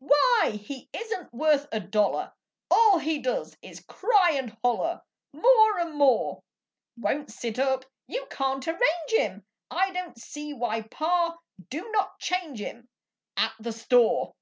[0.00, 2.34] Why, he isn't worth a dollar!
[2.70, 5.00] All he does is cry and holler
[5.32, 6.42] More and more;
[6.98, 11.38] Won't sit up you can't arrange him, I don't see why Pa
[11.70, 12.86] do'n't change him
[13.38, 14.34] At the store.